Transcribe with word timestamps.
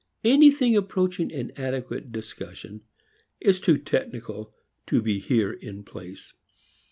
Anything 0.23 0.75
approaching 0.75 1.31
an 1.31 1.51
adequate 1.57 2.11
discussion 2.11 2.81
is 3.39 3.59
too 3.61 3.77
technical 3.77 4.51
to 4.87 4.99
be 4.99 5.19
here 5.19 5.53
in 5.53 5.83
place. 5.83 6.33